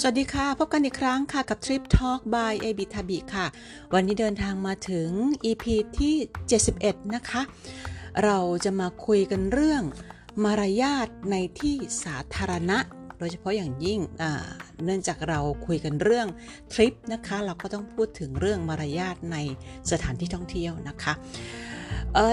[0.00, 3.46] สวัสดีค่ะ พบกันอีกครั้งค่ะกับ Trip Talk by a b i t a b i ค่ะ
[3.94, 5.08] วันนี้เดินทางมาถึง
[5.44, 5.64] EP
[5.98, 6.14] ที่
[6.64, 7.42] 71 นะคะ
[8.24, 9.82] เราจะมาคุยกันเรื่อง
[10.44, 12.78] มารยาทในที่สาธารณะ
[13.18, 14.00] โดยเฉพาะอย่างยิ่ง
[14.84, 16.28] เนื่องจากเราคุยกันเรื่อง
[16.72, 19.36] ทริปนะคะ เราก็ต้องพูดถึงเรื่องมารยาทใน
[19.90, 21.12] สถานที่ท่องเที่ยวนะคะ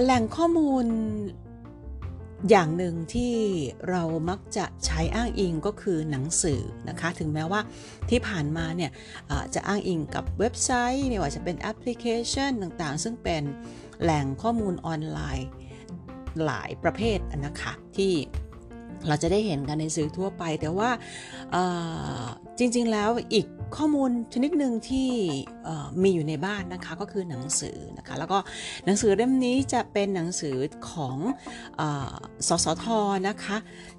[0.04, 0.86] แหล่งข้อมูล
[2.50, 3.36] อย่างหนึ่งที่
[3.90, 7.62] เรามักจะใช้อ้างอิงก็คือหนังสือนะคะ ถึงแม้ว่า
[8.10, 8.92] ที่ผ่านมาเนี่ย
[9.56, 13.44] จะอ้างอิงกับเว็บไซต์ ไม่ว่าจะเป็นแอปพลิเคชันต่างๆ ซึ่งเป็น
[14.02, 15.48] แหล่งข้อมูลออนไลน์
[16.46, 18.14] หลายประเภทนะคะที่
[19.08, 20.90] เราจะได้เห็นกันในสื่อทั่วไป แต่ว่า
[22.58, 25.10] จริงๆแล้วอีกข้อมูลชนิดหนึ่งที่
[26.04, 28.38] มีอยู่ในบ้านนะคะก็คือหนังสือนะคะแล้วก็
[28.86, 30.58] หนังสือเล่มนี้จะเป็นหนังสือ
[30.92, 31.18] ของ
[31.80, 31.82] อ
[32.48, 32.86] สสท
[33.28, 33.58] นะคะ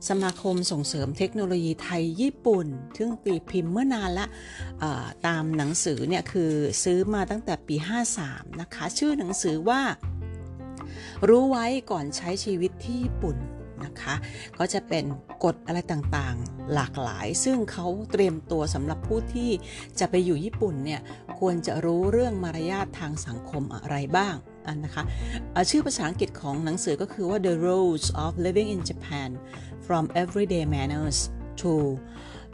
[0.09, 2.67] สมาคมส่งเสริมเทคโนโลยีไทยญี่ปุ่น
[2.99, 4.27] ซึ่งตีพิมพ์เมื่อนานละ
[5.27, 6.53] ตามหนังสือเนี่ยคือ
[6.85, 7.77] ซื้อมาตั้งแต่ปี
[8.19, 9.81] 53นะคะชื่อหนังสือว่า
[11.29, 13.37] รู้ไว้ก่อนใช้ชีวิตที่ญี่ปุ่น
[13.85, 14.15] นะคะ
[14.59, 15.05] ก็จะเป็น
[15.45, 19.51] กฎอะไรต่างๆ หลากหลาย ซึ่งเขาเตรียมตัวสำหรับผู้ที่
[20.01, 21.01] จะไปอยู่ญี่ปุ่นเนี่ย
[21.39, 24.35] ควรจะรู้เรื่องมารยาททางสังคมอะไรบ้าง
[24.67, 25.05] อันนะคะ
[25.71, 29.31] ชื่อภาษาอังกฤษของหนังสือก็คือว่า The Rules of Living in Japan
[29.87, 31.19] from Everyday Manners
[31.61, 31.73] to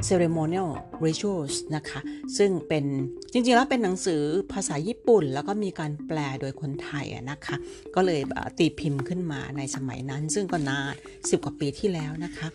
[0.08, 0.70] ceremonial
[1.04, 2.00] rituals นะคะ
[2.38, 2.84] ซึ่งเป็น
[3.32, 7.56] จริงๆ แล้วเป็นหนังสือภาษาญี่ปุ่น แล้วก็มีการแปลโดยคนไทยนะคะ
[7.94, 8.20] ก็เลย
[8.58, 10.94] ตีพิมพ์ขึ้นมาในสมัยนั้น ซึ่งก็นาน
[11.30, 12.48] สิบกว่าปีที่แล้วนะคะ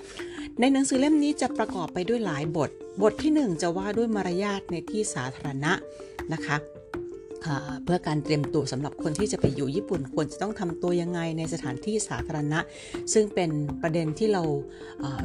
[0.59, 2.69] ในหนังสือเล่มนี้จะประกอบไปด้วยหลายบท
[3.01, 5.73] บทที่ 1 จะว่าด้วยมารยาทในที่สาธารณะ
[6.33, 6.57] นะคะ
[7.83, 12.59] เพื่อการเตรียมตัวสำหรับคนที่จะไปอยู่ญี่ปุ่นควรจะต้องทำตัวยังไงในสถานที่สาธารณะ
[13.13, 13.49] ซึ่งเป็น
[13.81, 14.43] ประเด็นที่เรา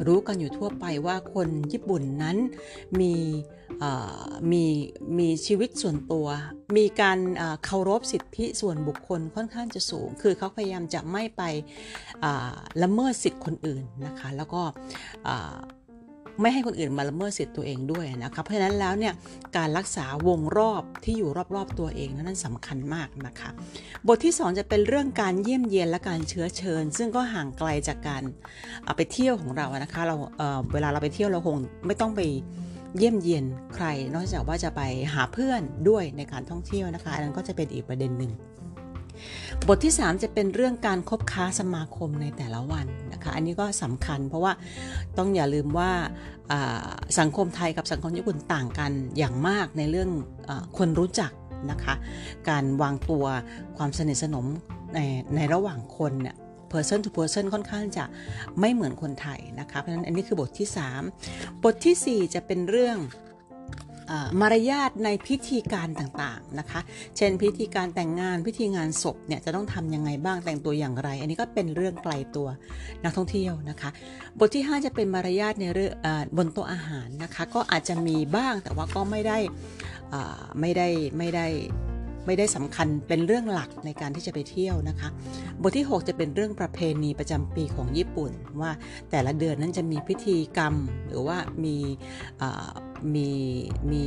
[0.07, 2.37] รู้กันอยู่ทั่วไปว่าคนญี่ปุ่นนั้น
[2.99, 3.13] มี
[4.51, 4.63] มี
[5.17, 6.27] มีชีวิตส่วนตัว
[6.77, 7.19] มีการ
[7.65, 11.43] เคารพสิทธิส่วนบุคคลค่อนข้างจะสูง คือเขาพยายามจะไม่ไป
[12.83, 14.61] ละเมิดสิทธิคนอื่นนะคะ แล้วก็
[16.41, 19.13] ไม่ให้คนอื่นมาละเมิดสิทธิ์ตัวเองด้วยนะคะเพราะฉะนั้นแล้วเนี่ย
[19.57, 23.49] การรักษาวงรอบที่อยู่รอบๆตัวเองนั้นสำคัญมากนะคะ
[24.07, 28.23] บทที่ 2 จะเป็นเรื่องการเยี่ยมเยียนและการเชื้อเชิญ ซึ่งก็ห่างไกลจากการ
[28.97, 31.57] ไปเที่ยวของเรานะคะเราเเวลาเราไปเที่ยวเราคง
[31.87, 32.21] ไม่ต้องไป
[32.97, 34.81] เยี่ยมเยียนใคร นอกจากว่าจะไป
[35.13, 38.31] หาเพื่อนด้วยในการท่องเที่ยวนะคะอันนั้นก็จะเป็นอีกประเด็นหนึ่ง
[39.67, 44.53] บทที่ 3 จะเป็นเรื่องการคบค้าสมาคมในแต่ละวันนะคะอันนี้ก็สำคัญเพราะว่า
[45.17, 45.91] ต้องอย่าลืมว่า
[47.19, 50.09] สังคมไทยกับสังคมญี่ปุ่นต่างกันอย่างมากในเรื่อง
[50.49, 51.31] อคนรู้จัก
[51.71, 51.93] นะคะ
[52.49, 53.25] การวางตัว
[53.77, 54.45] ความสนิทสนม
[54.95, 54.99] ใน
[55.35, 56.35] ในระหว่างคนเนี่ย
[56.71, 58.05] person to person ค่อนข้างจะ
[58.59, 60.67] ไม่เหมือนคนไทยนะคะเพราะฉะนั้นอันนี้คือบทที่
[61.15, 62.97] 3 บทที่ 4 จะเป็นเรื่อง
[64.41, 66.79] มารยาทในพิธีการต่างๆนะคะ
[67.17, 72.47] เช่นพิธีการแต่งงานพิธีงานศพเนี่ยจะต้องทำยังไงบ้างแต่งตัวอย่างไร อันนี้ก็เป็นเรื่องไกลตัว
[73.03, 73.89] นักท่องเที่ยวนะคะ
[74.39, 75.93] บทที่ 5 จะเป็นมารยาทในเรื่อง
[76.37, 79.37] บนโต๊ะอาหารนะคะ ก็อาจจะมีบ้างแต่ว่าก็ไม่ได้
[80.59, 81.47] ไม่ได้ไม่ได้
[82.27, 85.09] ไม่ได้สำคัญเป็นเรื่องหลักในการที่จะไปเที่ยวนะคะ
[85.61, 88.71] บทที่ 6 จะเป็นเรื่องประเพณีประจำปีของญี่ปุ่น ว่า
[89.11, 90.73] แต่ละเดือนนั้นจะมีพิธีกรรม
[91.07, 91.77] หรือว่ามี
[93.15, 93.29] มี
[93.91, 94.03] มี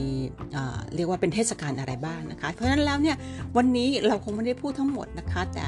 [0.95, 3.17] เรียกว่าเป็นเทศกาลอะไรบ้างนะคะ เพราะฉะนั้นแล้วเนี่ย
[3.57, 5.67] วันนี้เราคงไม่ได้พูดทั้งหมดนะคะ แต่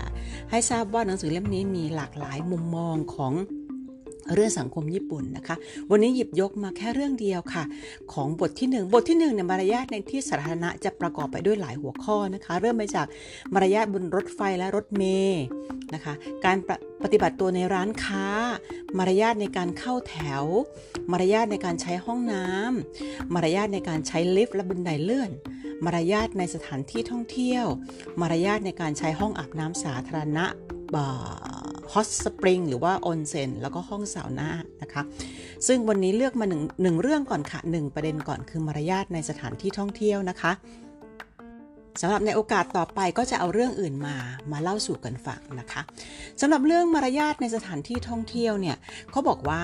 [0.51, 3.33] ให้ทราบว่าหนังสือเล่มนี้มีหลากหลายมุมมองของ
[4.35, 5.57] เรื่องสังคมญี่ปุ่นนะคะ
[5.91, 7.65] วันนี้หยิบยกมาแค่เรื่องเดียวค่ะ
[8.13, 13.07] ของบทที่ 1 บทที่1เนี่ยมารยาทในที่สาธารณะจะประกอบไปด้วยหลายหัวข้อนะคะ เริ่มไปจาก
[13.55, 15.45] มารยาทบนรถไฟและรถเมล์
[15.95, 16.15] นะคะ
[16.45, 16.57] การ
[17.03, 18.27] ปฏิบัติตัวในร้านค้า
[18.99, 20.45] มารยาทในการเข้าแถว
[21.11, 25.31] มารยาทในการใช้ห้องน้ำมารยาทในการใช้ลิฟต์และบันไดเลื่อน
[25.85, 27.67] มารยาทในสถานที่ท่องเที่ยว
[28.21, 30.47] มารยาทในการใช้ห้องอาบน้ำสาธารณะ
[30.95, 31.07] บ่
[31.93, 34.51] ฮอตสปริงหรือว่าออนเซนแล้วก็ห้องสาวนา
[34.83, 35.03] นะคะ
[35.67, 40.53] ซึ่งวันนี้เลือกมาหนึ่งหนึ่งเรื่องก่อนค่ะหนึ่งประเด็นก่อนคือมารยาทในสถานที่ท่องเที่ยวนะคะ
[42.01, 44.17] สำหรับในโอกาสต่อไปก็จะเอาเรื่องอื่นมา
[44.53, 45.83] มาเล่าสู่กันฟังนะคะ
[46.41, 48.77] สำหรับเรื่องมารยาทในสถานที่ท่องเที่ยวเนี่ย
[49.11, 49.61] เขาบอกว่า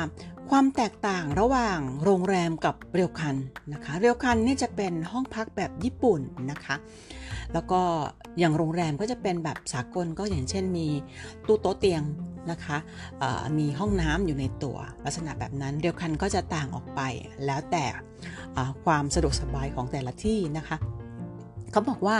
[0.50, 3.36] ความแตกต่างระหว่างโรงแรมกับเรียวคัน
[3.72, 6.20] นะคะ เรียวคันนี่จะเป็นห้องพักแบบญี่ปุ่น
[6.50, 6.76] นะคะ
[7.54, 7.80] แล้วก็
[8.38, 10.86] อย่างโรงแรมก็จะเป็นแบบสากลก็อย่างเช่นมี
[11.46, 12.02] ตู้โต๊ะเตียง
[12.50, 12.78] นะคะ
[13.58, 17.00] มีห้องน้ำอยู่ในตัวลักษณะแบบนั้นเรียวคันก็จะต่างออกไป
[17.46, 17.84] แล้วแต่
[18.84, 20.78] ความสะดวกสบายของแต่ละที่นะคะ
[21.72, 22.16] เขาบอกว่า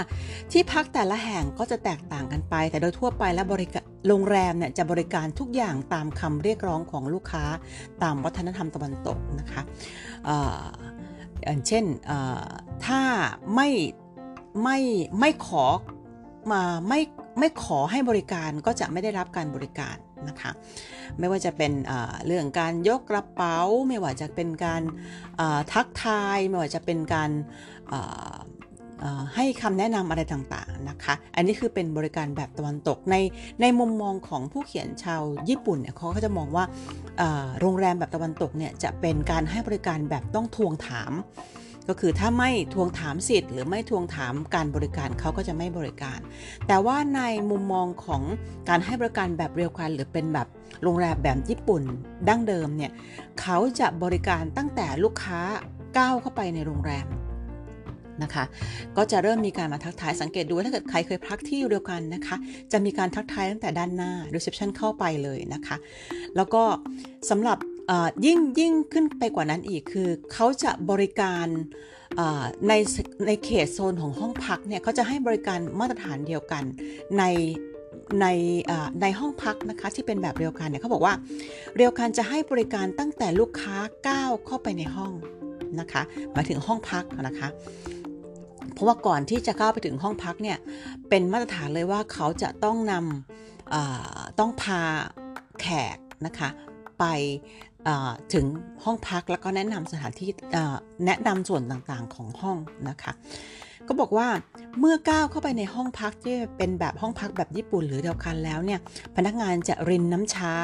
[0.53, 7.45] ที่พักแต่ละแห่งก็จะแตกต่างกันไป แต่โดยทั่วไปแล้วบริการโรงแรมเนี่ยจะบริการทุกอย่างตามคำเรียกร้องของลูกค้า
[8.03, 9.63] ตามวัฒนธรรมตะวันตกนะคะ
[11.45, 11.85] อย่างเช่น
[12.87, 13.01] ถ้า
[13.55, 13.69] ไม่
[14.63, 14.79] ไม่
[15.21, 15.65] ไม่ขอ
[16.53, 17.01] มาไม่
[17.39, 19.97] ไม่ขอให้บริการก็จะไม่ได้รับการบริการ
[20.29, 20.51] นะคะ
[21.19, 21.73] ไม่ว่าจะเป็น
[22.27, 23.59] เรื่องการยกกระเป๋า
[23.89, 24.83] ไม่ว่าจะเป็นการ
[25.73, 27.31] ทักทาย ไม่ว่าจะเป็นการ
[29.35, 33.17] ให้คำแนะนำอะไรต่างๆนะคะ อันนี้คือเป็นบริการแบบตะวันตกใน
[33.61, 36.65] ในมุมมองของผู้เขียนชาวญี่ปุ่นเนี่ยเขาก็จะมองว่า
[37.61, 41.13] โรงแรมแบบตะวันตกเนี่ยจะเป็นการให้บริการแบบต้องทวงถาม
[41.89, 46.19] ก็คือถ้าไม่ทวงถามสิทธิ์ หรือไม่ทวงถามการบริการเขาก็จะไม่บริการ
[46.67, 47.21] แต่ว่าใน
[47.51, 48.23] มุมมองของ
[48.69, 50.49] การให้บริการแบบเรียวกันหรือเป็นแบบ
[50.83, 51.83] โรงแรมแบบญี่ปุ่น
[52.29, 52.93] ดั้งเดิมเนี่ย
[53.41, 55.41] เขาจะบริการตั้งแต่ลูกค้า
[55.99, 57.07] ก้าวเข้าไปในโรงแรม
[58.23, 58.45] นะคะ
[58.97, 62.37] ก็จะเริ่มมีการมาทักทายสังเกตดูถ้าเกิดใครเคยพักที่เดียวกันนะคะ
[62.73, 65.77] จะมีการทักทายตั้งแต่ด้านหน้า reception เข้าไปเลยนะคะ
[66.37, 66.63] แล้วก็
[67.31, 67.59] สำหรับ
[68.27, 71.47] ยิ่งยิ่งขึ้นไปกว่านั้นอีกคือเขาจะบริการ
[72.69, 72.73] ใน
[73.27, 76.63] ในเขตโซนของห้องพักเนี่ยเขาจะให้บริการมาตรฐานเดียวกัน
[77.19, 77.25] ใน
[78.21, 78.27] ใน
[79.03, 81.15] ในห้องพักนะคะที่เป็นแบบเรียวกันเนี่ยเขาบอกว่า
[81.77, 83.77] เรียวกันจะให้บริการตั้งแต่ลูกค้า
[84.09, 85.13] ก้าวเข้าไปในห้อง
[85.81, 86.03] นะคะ
[86.33, 87.49] หมายถึงห้องพักนะคะ
[88.73, 90.59] เพราะว่าก่อนที่จะเข้าไปถึงห้องพักเนี่ย
[91.09, 94.81] เป็นมาตรฐานเลยว่าเขาจะต้องนำต้องพา
[95.61, 96.49] แขกนะคะ
[97.01, 97.05] ไป
[98.35, 98.45] ถึง
[98.85, 100.31] ห้องพักแล้วก็แนะนำสถานที่
[101.07, 102.57] แนะนำส่วนต่างๆของห้อง
[102.89, 103.13] นะคะ
[103.89, 104.29] ก็บอกว่า
[104.81, 108.81] เมื่อก้าวเข้าไปในห้องพักที่เป็นแบบห้องพักแบบญี่ปุ่นหรือเดียวกันแล้วเนี่ย
[109.17, 110.55] พนักงานจะรินน้ำชา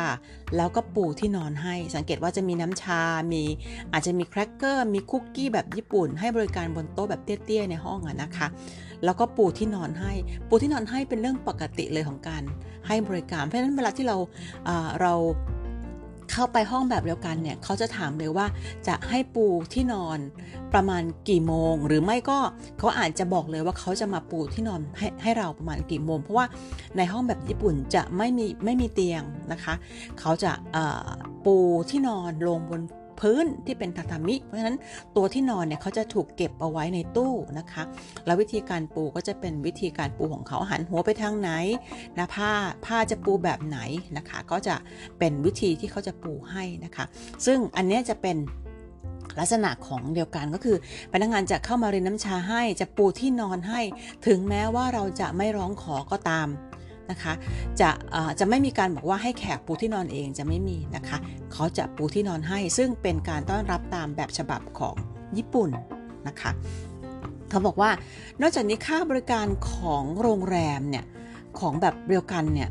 [0.56, 3.00] แล้วก็ปูที่นอนให้ สังเกตว่าจะมีน้ำชา
[3.32, 3.44] มี
[3.92, 8.46] อาจจะมีแครกเกอร์มีคุกกี้แบบญี่ปุ่น ให้บริการบนโต๊ะแบบเตี้ยๆในห้องอะนะคะ
[9.04, 10.12] แล้วก็ปูที่นอนให้
[10.48, 12.42] ปูที่นอนให้เป็นเรื่องปกติเลยของการ
[12.86, 14.16] ให้บริการเพราะฉะนั้นเวลาที่เรา
[15.00, 15.12] เรา
[16.38, 18.46] เข้าไปห้องแบบเดียวกันเนี่ยเขาจะถามเลยว่า
[18.88, 20.18] จะให้ปูที่นอน
[20.72, 22.38] ประมาณกี่โมง หรือไม่ก็
[22.78, 26.46] เขาอาจจะบอกเลยว่าเขาจะมาปูที่นอนให้ให้เราประมาณกี่โมง เพราะว่า
[26.96, 29.74] ในห้องแบบญี่ปุ่นจะไม่มีไม่มีเตียงนะคะ
[30.20, 30.52] เขาจะ
[31.44, 31.56] ปู
[31.90, 32.80] ที่นอนลงบน
[33.20, 34.76] พื้นที่เป็นทาทามิ เพราะฉะนั้น
[35.16, 37.82] ตัวที่นอนเนี่ยเขาจะถูกเก็บเอาไว้ในตู้นะคะ
[38.26, 41.50] แล้ววิธีการปูก็จะเป็นวิธีการปูของเขาหันหัวไปทางไหน
[42.18, 42.50] นะผ้า
[42.86, 43.78] ผ้าจะปูแบบไหน
[44.16, 44.74] นะคะ ก็จะ
[45.18, 47.04] เป็นวิธีที่เขาจะปูให้นะคะ
[47.46, 48.36] ซึ่งอันนี้จะเป็น
[49.38, 50.76] ลักษณะของเดียวกันก็คือ
[51.12, 53.80] พนักงานจะเข้ามาเรียนน้ำชาให้จะปูที่นอนให้
[54.26, 56.48] ถึงแม้ว่าเราจะไม่ร้องขอก็ตาม
[57.10, 57.32] นะคะ
[57.80, 57.90] จะ
[58.40, 61.18] จะไม่มีการบอกว่าให้แขกปูที่นอนเองจะไม่มีนะคะ
[61.52, 64.94] เขาจะปูที่นอนให้ซึ่งเป็นการต้อนรับตามแบบฉบับของ
[65.36, 65.70] ญี่ปุ่น
[66.28, 66.50] นะคะ
[67.50, 67.90] เขาบอกว่า
[68.40, 71.04] นอกจากนี้ค่าบริการของโรงแรมเนี่ย
[71.60, 72.70] ของแบบเรียวกันเนี่ย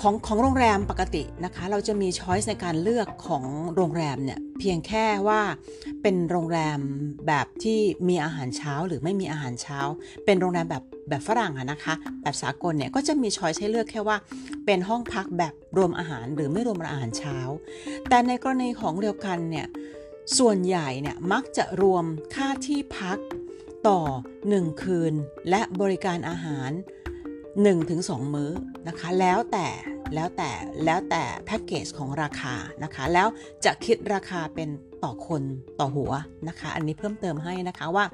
[0.00, 3.44] ของของโรงแรมปกตินะคะ เราจะมีช้อยส์ในการเลือกของ
[3.76, 5.40] โรงแรมเนี่ยเพียงแค่ว่า
[6.02, 6.78] เป็นโรงแรม
[7.26, 9.78] แบบที่มีอาหารเช้าหรือไม่มีอาหารเช้า
[10.24, 14.16] เป็นโรงแรมแบบแบบฝรั่งอะนะคะ แบบสากลเนี่ยก็จะมีช้อยส์ให้เลือกแค่ว่า
[14.66, 17.38] เป็นห้องพักแบบรวมอาหารหรือไม่รวมอาหารเช้า
[18.08, 19.66] แต่ในกรณีของเรียวกันเนี่ย
[20.38, 22.04] ส่วนใหญ่เนี่ยมักจะรวม
[22.34, 23.18] ค่าที่พัก
[23.88, 24.00] ต่อ
[24.42, 25.14] 1 คืน
[25.50, 26.70] และบริการอาหาร
[27.60, 28.50] 1-2 มื้อ
[28.88, 29.68] นะคะแล้วแต่
[30.14, 30.50] แล้วแต่
[30.84, 33.28] แล้วแต่แพ็กเกจของราคานะคะแล้ว
[33.64, 34.68] จะคิดราคาเป็น
[35.04, 35.42] ต่อคน
[35.80, 36.12] ต่อหัว
[36.48, 38.04] นะคะ อันนี้เพิ่มเติมให้นะคะว่า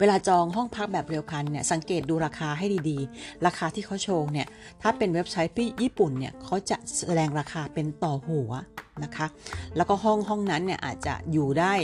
[0.00, 4.48] เวลาจองห้องพักแบบเรียวคันเนี่ยสังเกตดูราคาให้ดีๆ ราคาที่เขาโชว์เนี่ย
[4.82, 6.76] ถ้าเป็นเว็บไซต์พี่ญี่ปุ่นเนี่ยเขาจะ
[7.06, 8.52] แสดงราคาเป็นต่อหัว
[9.04, 9.26] นะคะ
[9.76, 11.74] แล้วก็ห้องห้องนั้นเนี่ยอาจจะอยู่ได้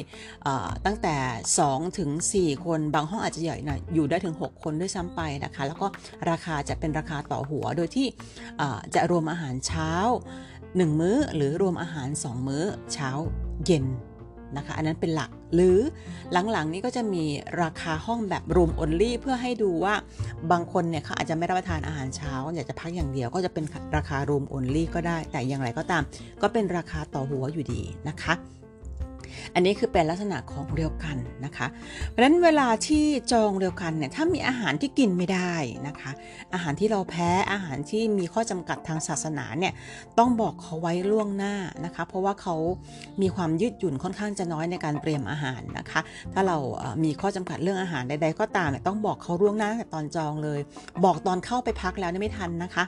[0.87, 1.17] ตั้งแต่
[1.59, 5.87] 2 ถึง 4 คนบางห้องอาจจะใหญ่หน่อยอยู่ได้ถึง 6 คนด้วยซ้ำไปนะคะแล้วก็
[6.31, 8.07] ราคาจะเป็นราคาต่อหัว โดยที่
[8.95, 9.93] จะรวมอาหารเช้า
[10.47, 13.11] 1 มื้อหรือรวมอาหาร 2 มื้อเช้า
[13.65, 13.87] เย็น
[14.57, 15.79] นะคะ อันนั้นเป็นหลักหรือ
[16.53, 17.25] หลังๆนี้ก็จะมี
[17.63, 19.95] ราคาห้องแบบรูมออนลี่เพื่อให้ดูว่า
[20.51, 23.65] บางคนเนี่ยเขาอาจจะไม่รับประทานอาหารเช้า อยากจะพักอย่างเดียวก็จะเป็น
[23.97, 26.03] ราคารูมออนลี่ก็ได้ แต่อย่างไรก็ตาม
[26.43, 28.35] ก็เป็นราคาต่อหัวอยู่ดีนะคะ
[29.55, 31.67] อันนี้คือเป็นลักษณะของเรียวกันนะคะ
[32.09, 35.55] เพราะฉะนั้นเวลาที่จองเรียวกันเนี่ยถ้ามีอาหารที่กินไม่ได้
[35.89, 36.11] นะคะ
[36.55, 39.73] อาหารที่เราแพ้อาหารที่มีข้อจำกัดทางศาสนาเนี่ย
[40.19, 42.57] ต้องบอกเขาไว้ล่วงหน้านะคะ เพราะว่าเขา
[43.23, 46.01] มีความยืดหยุ่นค่อนข้างจะน้อยในการเตรียมอาหารนะคะ
[46.33, 46.57] ถ้าเรา
[47.05, 50.61] มีข้อจำกัดเรื่องอาหารใดๆก็ตามเนี่ยต้องบอกเขาล่วงหน้าแต่ตอนจองเลย
[51.05, 52.85] บอกตอนเข้าไปพักแล้วนี่ไม่ทันนะคะ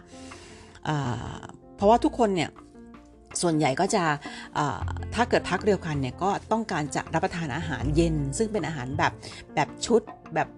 [1.76, 2.50] เพราะว่าทุกคนเนี่ย
[3.42, 4.04] ส่วนใหญ่ก็จะ
[5.14, 9.12] ถ้าเกิดพักเรียวกันเนี่ยก็ต้องการจะรับประทานอาหารเย็น ซึ่งเป็นอาหารแบบ
[9.54, 10.02] แบบชุด
[10.34, 10.48] แบบ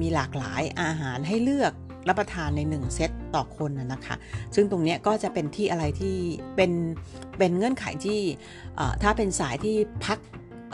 [0.00, 1.72] มีหลากหลายอาหารให้เลือก
[2.08, 4.16] รับประทานใน 1 เซตต่อคนนะคะ
[4.54, 6.16] ซึ่งตรงนี้ก็จะเป็นที่อะไรที่
[6.56, 6.72] เป็น
[7.38, 8.20] เป็นเงื่อนไขที่
[9.02, 10.18] ถ้าเป็นสายที่พัก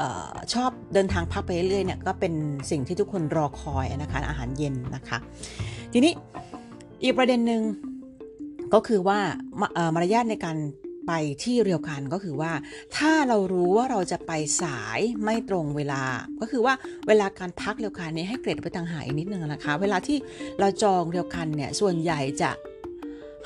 [0.00, 2.34] ออชอบเดินทางพักไปเรื่อยๆเนี่ยก็เป็น
[2.70, 5.18] สิ่งที่ทุกคนรอคอยนะคะอาหารเย็นนะคะ
[5.92, 6.12] ทีนี้
[7.02, 7.62] อีกประเด็นหนึ่ง
[8.74, 9.18] ก็คือว่า
[9.94, 10.56] มารยาทในการ
[11.06, 11.12] ไป
[11.44, 12.52] ที่เรียวกันก็คือว่า
[12.96, 16.02] ถ้าเรารู้ว่าเราจะไปสายไม่ตรงเวลา
[16.40, 16.74] ก็คือว่า
[17.08, 20.18] เวลาการพักเรียวกันนี้ให้เกรดไปต่างหากนิดนึงนะคะ เวลาที่
[20.60, 22.50] เราจองเรียวกันเนี่ยส่วนใหญ่จะ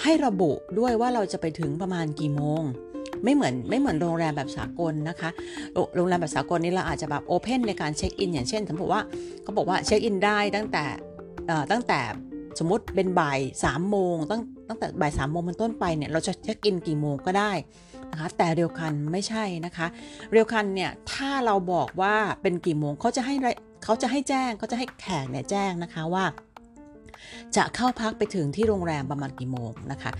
[0.02, 2.62] ให้ระบุด้วยว่าเราจะไปถึงประมาณกี่โมง
[3.24, 5.30] ไม่เหมือนไม่เหมือนโรงแรมแบบสากลนะคะ
[5.96, 9.02] โรงแรมแบบสากลนี่เราอาจจะแบบโอเพนในการเช็คอิน อย่างเช่นสมมติว่า
[9.42, 10.84] เขาบอกว่าเช็คอินได้ตั้งแต่
[11.72, 12.00] ตั้งแต่
[12.58, 17.52] สมมติเป็นบ่ายสามโมงตั้ง ตั้งแต่บ่ายสามโมงเป็นต้นไปเนี่ยเราจะเช็คอินกี่โมงก็ได้
[18.12, 19.86] นะคะแต่เรียวคันไม่ใช่นะคะ
[20.32, 23.34] เรียวคันเนี่ยถ้าเราบอกว่าเป็นกี่โมงเขาจะให้
[23.84, 26.24] เขาจะให้แจ้งเขาจะให้แขกเนี่ยแจ้งนะคะว่า
[27.56, 30.10] จะเข้าพักไปถึงที่โรงแรมประมาณกี่โมงนะคะ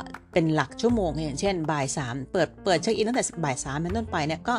[0.00, 4.54] ะเป็นหลักชั่วโมงอย่างเช่นบ่ายสามเปิดเปิดเช็คอินตั้งแต่บ่ายสามเป็นต้นไปเนี่ยก็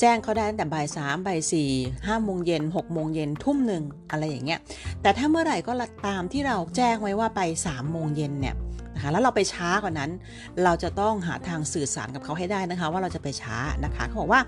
[0.00, 1.70] แจ้งเขาได้ตั้งแต่บ่ายสามบ่ายสี่
[2.06, 4.60] ห้าโมงเย็นหกโมงเย็นทุ่มหนึ่งอะไรอย่างเงี้ย
[5.02, 5.72] แต่ถ้าเมื่อไหร่ก็
[6.06, 8.54] ตามที่เราแจ้งไว้ว่าไปสามโมงเย็นเนี่ย
[9.12, 10.10] แล้วเราไปช้ากว่านั้น
[10.64, 14.40] เราจะต้องหาทางสื่อสารกับเขาให้ได้นะคะ ว่าเราจะไปช้านะคะเขาบอกว่า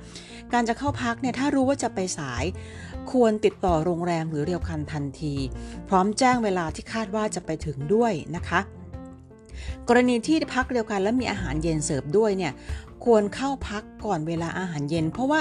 [0.52, 2.44] การจะเข้าพักเนี่ยถ้ารู้ว่าจะไปสาย
[3.12, 5.34] ควรติดต่อโรงแรมหรือเรียวคันทันที
[5.88, 8.60] พร้อมแจ้งเวลาที่คาดว่าจะไปถึงด้วยนะคะ
[9.88, 12.52] กรณีที่พักเรียวกันและมีอาหารเย็นเสิร์ฟด้วยเนี่ย
[13.04, 15.40] ควรเข้าพักก่อนเวลาอาหารเย็น เพราะว่า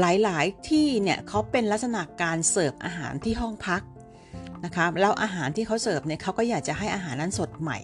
[0.00, 3.82] หลาย ๆ ที่เนี่ยเขาเป็นลักษณะการเสิร์ฟอาหารที่ห้องพัก
[4.64, 7.78] นะคะแล้วอาหารที่เขาเสิร์ฟเนี่ยเขาก็อยากจะให้อาหารนั้นสดใหม่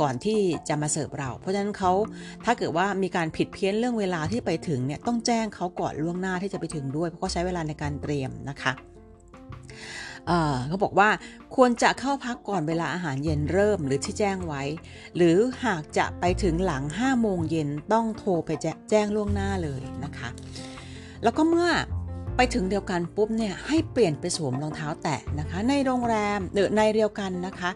[0.00, 0.38] ก่อนที่
[0.68, 1.92] จะมาเสิร์ฟเรา เพราะฉะนั้นเขา
[2.44, 8.72] ถ้าเกิดว่ามีการผิดเพี้ยนเรื่องเวลาที่ไปถึงเนี่ยต้องแจ้งเขาก่อนล่วงหน้าที่จะไปถึงด้วย เพราะเขาใช้เวลาในการเตรียมนะคะ
[10.68, 11.08] เขาบอกว่า
[11.56, 14.62] ควรจะเข้าพักก่อนเวลาอาหารเย็นเริ่มหรือที่แจ้งไว้
[15.16, 18.50] หรือหากจะไปถึงหลัง5โมงเย็นต้องโทรไป
[18.90, 20.28] แจ้งล่วงหน้าเลยนะคะ
[21.22, 21.70] แล้วก็เมื่อ
[22.40, 27.70] ไปถึงเดียวกันปุ๊บเนี่ยให้เปลี่ยนไปสวมรองเท้าแตะนะคะ ในโรงแรมหรือในเดียวกันนะคะ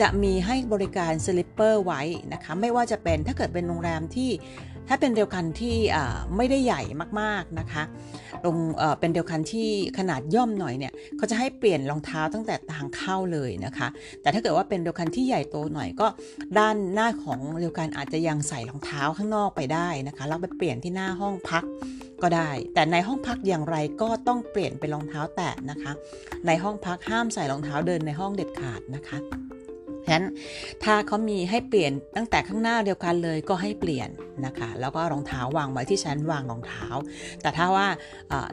[0.00, 4.30] จะมีให้บริการสลิปเปอร์ไว้นะคะ ไม่ว่าจะเป็นถ้าเกิดเป็นโรงแรมที่
[4.88, 5.76] ถ้าเป็นเดียวกันที่
[6.36, 6.82] ไม่ได้ใหญ่
[7.20, 7.82] มากๆนะคะ
[8.44, 8.56] ลง
[9.00, 13.88] เป็นเดียวกันที่ขนาดย่อมหน่อยเนี่ยเขาจะให้เปลี่ยนรองเท้าตั้งแต่ทางเข้าเลยนะคะ
[14.22, 16.06] แต่ถ้าเกิดว่าเป็นเดียวกันที่ใหญ่โตหน่อยก็
[16.58, 21.64] ด้านหน้าของเดียวกันอาจจะยังใส่รองเท้าข้างนอกไปได้นะคะแล้วไปเปลี่ยนที่หน้าห้องพัก
[22.22, 25.92] ก็ได้ แต่ในห้องพักอย่างไรก็ต้องเปลี่ยนเป็นรองเท้าแตะนะคะ
[26.46, 29.18] ในห้องพักห้ามใส่รองเท้าเดินในห้องเด็ดขาดนะคะ
[30.06, 30.26] ฉะนั้น
[30.84, 34.08] ถ้าเขามีให้เปลี่ยนตั้งแต่ข้างหน้าเดียวกันเลยก็ให้เปลี่ยน
[34.46, 36.86] นะคะ แล้วก็รองเท้าวางไว้ที่ชั้นวางรองเท้า
[37.42, 37.86] แต่ถ้าว่า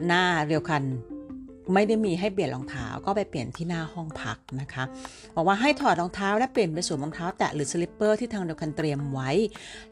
[0.06, 0.82] หน้าเดียวกัน
[1.74, 4.84] ไม่ได้มีให้เปลี่ยนรองเท้าก็ไปเปลี่ยนที่หน้าห้องพักนะคะ
[5.34, 9.30] บอกว่าให้ถอดรองเท้าและเปลี่ยนไปสวมรองเท้าแตะหรือสลิปเปอร์ที่ทางเดียวกันเตรียมไว้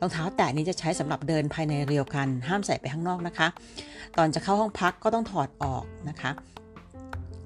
[0.01, 3.49] รองเท้าแตะนี้จะใช้สำหรับเดินภายในเรียวกัน ห้ามใส่ไปข้างนอกนะคะ
[4.19, 6.31] ตอนจะเข้าห้องพักก็ต้องถอดออกนะคะ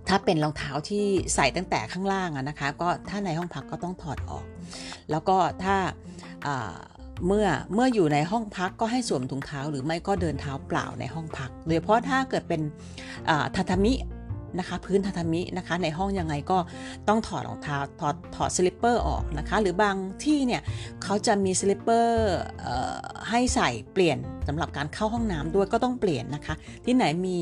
[0.09, 1.05] ถ้าเป็นรองเท้าที่
[1.35, 4.45] ใส่ตั้งแต่ข้างล่างนะคะ ก็ถ้าในห้องพักก็ต้องถอดออก
[5.11, 5.77] แล้วก็ถ้า
[7.27, 12.61] เมื่อเมื่ออยู่ในห้องพักก็ให้สวมถุงเท้า หรือไม่ก็เดินเท้าเปล่าในห้องพัก โดยเฉพาะถ้าเกิดเป็น
[13.57, 13.93] ทาทามิ
[14.59, 16.59] นะคะ พื้นทาทามินะคะ ในห้องยังไงก็
[17.09, 20.63] ต้องถอดรองเท้าถอดถอด slipper ออกนะคะ หรือบางที่เนี่ย
[21.03, 22.35] เขาจะมี slipper
[23.31, 27.37] ให้ใส่เปลี่ยนสำหรับการเข้าห้องน้ำด้วยก็ต้องเปลี่ยนนะคะ ที่ไหนมี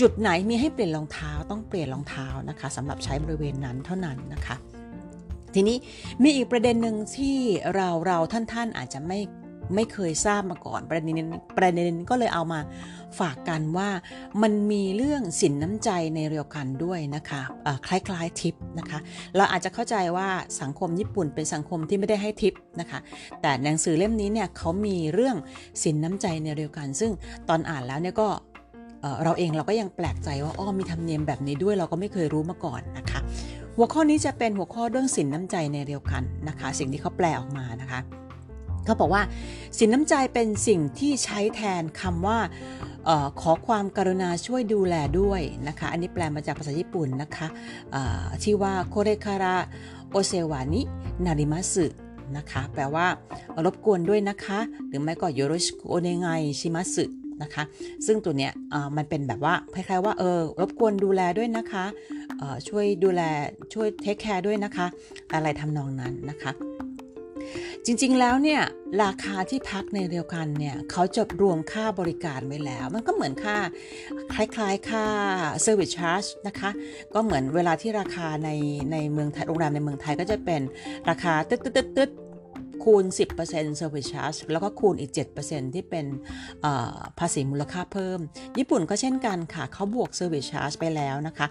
[0.00, 4.56] จุดไหนมีให้เปลี่ยนรองเท้าต้องเปลี่ยนรองเท้านะคะสำหรับใช้บริเวณนั้นเท่านั้นนะคะ
[5.54, 5.76] ทีนี้
[6.22, 7.36] มีอีกประเด็นหนึ่งที่
[7.74, 9.20] เราเราท่านท่านอาจจะไม่
[9.74, 11.16] ไม่เคยทราบมาก่อนประเด็น
[11.58, 12.60] ประเด็นก็เลยเอามา
[13.18, 13.88] ฝากกันว่า
[14.42, 17.40] มันมีเรื่องสินน้ำใจในเรียวกันด้วยนะคะ
[17.86, 18.98] คล้ายๆทิปนะคะ
[19.36, 20.28] เราอาจจะเข้าใจว่า
[20.60, 22.98] สังคมญี่ปุ่นเป็นสังคมที่ไม่ได้ให้ทิปนะคะ
[23.40, 25.36] แต่หนังสือเล่มนี้เนี่ยเขามีเรื่อง
[25.82, 27.12] สินน้ำใจในเรียวกัน ซึ่ง
[27.48, 28.28] ตอนอ่านแล้วเนี่ยก็
[29.22, 33.20] เราเองเราก็ยังแปลกใจว่าอ้อมีธรรมเนียมแบบนี้ด้วยเราก็ไม่เคยรู้มาก่อนนะคะ
[33.76, 38.00] หัวข้อนี้จะเป็นหัวข้อเรื่องสินน้ำใจในเรียวกันนะคะ สิ่งที่เขาแปลออกมานะคะ
[38.84, 39.22] เขาบอกว่า
[39.78, 42.38] สินน้ำใจเป็นสิ่งที่ใช้แทนคำว่า
[43.08, 47.46] ออขอความกรุณาช่วยดูแลด้วยนะคะ อันนี้แปลมาจากภาษาญี่ปุ่นนะคะ
[48.42, 49.56] ชื่อว่าこれからお
[50.10, 51.86] 世話になります
[52.36, 53.06] นะคะ แปลว่า
[53.64, 54.58] รบกวนด้วยนะคะ
[54.88, 56.28] หรือไม่ก็よろしくお願
[56.60, 57.04] いします
[57.42, 57.62] นะคะ
[58.06, 58.52] ซึ่งตัวเนี้ย
[58.96, 61.84] มันเป็นแบบว่าคล้ายๆว่าเออรบกวนดูแลด้วยนะคะ
[62.68, 63.22] ช่วยดูแล
[63.74, 64.86] ช่วย take care ด้วยนะคะ
[65.32, 66.52] อะไรทำนองนั้นนะคะ
[67.86, 68.62] จริงๆแล้วเนี่ย
[69.04, 73.56] ราคาที่พักในเดียวกันเนี่ยเขาจะรวมค่าบริการไว้แล้ว มันก็เหมือนค่า
[74.34, 75.04] คล้ายๆค่า
[75.64, 76.70] service charge นะคะ
[77.14, 78.50] ก็เหมือนเวลาที่ราคาใน
[78.92, 80.60] ในเมืองไทยโรงแรมในเมืองไทยก็จะเป็น
[81.10, 82.10] ราคาตึ๊ดตึ๊ดตึ๊ด
[82.84, 83.04] คูณ
[83.42, 86.06] 10% service charge แล้วก็คูณอีก 7%ที่เป็น
[87.18, 88.18] ภาษีมูลค่าเพิ่ม
[88.58, 91.46] ญี่ปุ่นก็เช่นกันค่ะ เขาบวก service charge ไปแล้วนะคะ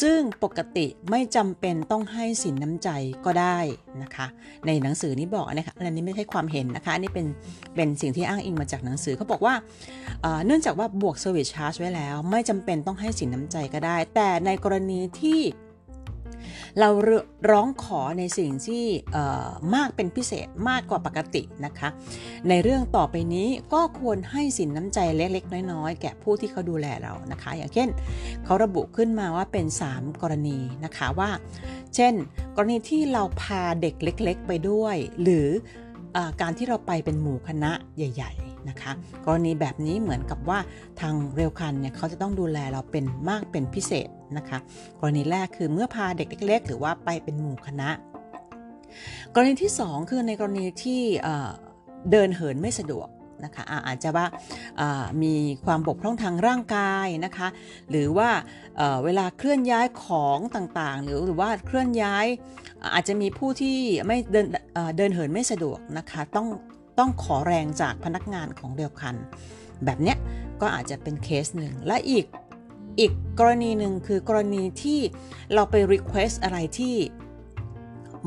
[0.00, 2.88] ซึ่งปกติไม่จำเป็นต้องให้สินน้ำใจ
[3.24, 3.58] ก็ได้
[4.02, 4.26] นะคะ
[4.66, 7.26] ในหนังสือนี้บอกนะคะอันนี้ไม่ใช่ความเห็นนะคะ อันี่เป็น
[7.74, 9.54] เป็นสิ่งที่อ้างอิงมาจากหนังสือเขาบอกว่า
[10.46, 15.40] เนื่องจากว่าบวก service charge ไว้แล้ว ไม่จำเป็นต้องให้สินน้ำใจก็ได้ แต่ในกรณีที่
[16.80, 16.88] เรา
[17.50, 18.84] ร้องขอในสิ่งที่
[19.74, 21.88] มากเป็นพิเศษมากกว่าปกตินะคะ
[22.48, 27.88] ในเรื่องต่อไปนี้ก็ควรให้สินน้ำใจเล็กๆ น้อยๆ แก่ผู้ที่เขาดูแลเรานะคะ อย่างเช่น
[28.44, 31.30] เขาระบุขึ้นมาว่าเป็น 3 กรณีนะคะว่า
[31.94, 32.14] เช่น
[32.56, 35.48] กรณีที่เราพาเด็กเล็ก ๆ ไปด้วย หรือ
[36.16, 38.92] อการที่เราไปเป็นหมู่คณะใหญ่ ๆ นะคะ
[39.26, 40.58] กรณีแบบนี้เหมือนกับว่า
[41.00, 44.58] ทางเร็วคันเนี่ยเขาจะต้องดูแลเราเป็นมากเป็นพิเศษนะคะ
[45.00, 47.90] กรณีแรกคือเมื่อพาเด็กเล็ก ๆ หรือว่าไปเป็นหมู่คณะ
[49.34, 51.02] กรณีที่ 2 คือในกรณีที่
[52.10, 53.08] เดินเหินไม่สะดวก
[53.44, 54.26] นะคะอาจจะว่า
[55.22, 55.34] มี
[55.64, 57.48] ความบกพร่องทางร่างกายนะคะ
[57.90, 58.30] หรือว่า
[59.04, 62.26] เวลาเคลื่อนย้ายของต่างๆ หรือหรือว่าเคลื่อนย้าย
[62.94, 64.46] อาจจะมีผู้ที่ไม่เดิน
[64.96, 66.46] เดินเหินไม่สะดวกนะคะต้อง
[66.98, 69.14] ต้องขอแรงจากพนักงานของเดียวกัน
[69.84, 70.18] แบบเนี้ย
[70.60, 72.26] ก็อาจจะเป็นเคสหนึ่งและอีก
[72.98, 75.00] อีกกรณีหนึ่งคือกรณีที่
[75.54, 76.94] เราไป request อะไรที่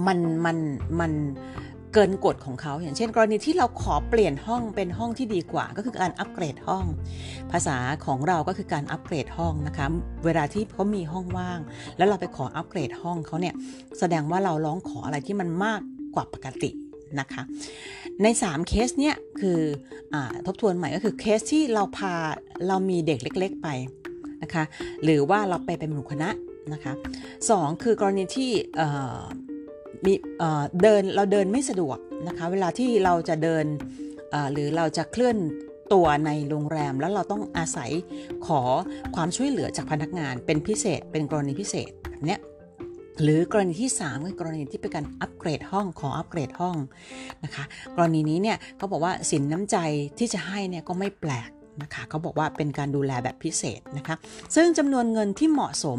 [0.07, 0.57] มันมัน
[0.99, 1.11] มัน
[1.93, 6.85] เกินกฎของเขา อย่างเช่น กรณีที่เราขอเปลี่ยนห้องเป็นห้องที่ดีกว่า ก็คือการอัปเกรดห้อง
[7.51, 9.87] ภาษาของเราก็คือการอัปเกรดห้องนะคะ
[10.25, 11.59] เวลาที่เขามีห้องว่าง
[11.97, 13.55] แล้วเราไปขออัปเกรดห้องเขาเนี่ย
[13.99, 15.81] แสดงว่าเราร้องขออะไรที่มันมาก
[16.15, 16.69] กว่าปกติ
[17.19, 17.43] นะคะ
[18.23, 19.59] ใน 3 เคสเนี่ยคือ
[20.13, 20.15] อ
[20.45, 22.13] ทบทวนใหม่ก็คือเคสที่เราพา
[22.67, 23.67] เรามีเด็กเล็ก ๆไป
[24.43, 24.63] นะคะ
[25.03, 26.29] หรือว่าเราไปเป็นหมู่คณะ
[26.73, 26.93] นะคะ
[27.49, 27.51] ส
[27.83, 28.51] คือกรณีที่
[30.05, 30.13] มี
[30.81, 33.65] เดินเราเดินไม่สะดวกนะคะเวลาที่เราจะเดิน
[34.51, 35.37] หรือเราจะเคลื่อน
[35.93, 37.91] ตัวในโรงแรมแล้วเราต้องอาศัย
[38.47, 38.61] ขอ
[39.15, 42.39] ความช่วยเหลือจากพนักงานเป็นพิเศษเป็นกรณีพิเศษแบบเนี้ย
[43.21, 46.77] หรือกรณีที่ 3 คือกรณีที่เป็นการอัปเกรดห้องขออัปเกรดห้อง
[47.43, 47.63] นะคะ
[47.95, 49.77] กรณีนี้เนี่ยเขาบอกว่าสินน้ำใจ
[50.17, 51.49] ที่จะให้เนี่ยก็ไม่แปลก
[51.81, 54.15] นะคะเขาบอกว่าเป็นการดูแลแบบพิเศษนะคะ
[54.55, 55.97] ซึ่งจำนวนเงินที่เหมาะสม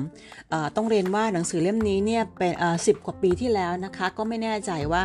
[0.77, 2.53] ต้องเรียนว่าหนังสือเล่มนี้เนี่ยเป็น
[2.87, 5.03] สิบกว่าปีที่แล้วนะคะก็ไม่แน่ใจว่า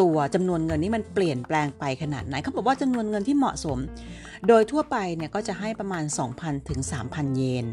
[0.00, 3.78] ตัวจำนวนเงินนี้มันเปลี่ยนแปลงไปขนาดไหนเขาบอกว่าจำนวนเงินที่เหมาะสม
[4.48, 6.04] โดยทั่วไปเนี่ยก็จะให้ประมาณ
[6.36, 7.66] 2,000ถึง3,000 เยน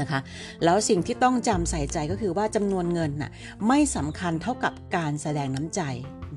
[0.00, 0.20] นะคะ
[0.64, 3.30] แล้วสิ่งที่ต้องจำใส่ใจก็คือว่าจำนวนเงินน่ะ
[3.68, 5.82] ไม่สำคัญเท่ากับการแสดงน้ำใจ